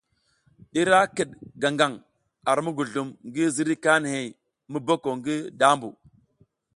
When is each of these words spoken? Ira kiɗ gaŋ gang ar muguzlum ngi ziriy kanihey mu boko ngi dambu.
Ira 0.79 0.99
kiɗ 1.15 1.29
gaŋ 1.61 1.73
gang 1.79 1.95
ar 2.49 2.57
muguzlum 2.65 3.09
ngi 3.27 3.43
ziriy 3.55 3.79
kanihey 3.83 4.27
mu 4.71 4.77
boko 4.87 5.09
ngi 5.19 5.35
dambu. 5.59 5.89